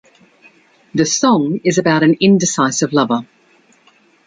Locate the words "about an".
1.77-2.17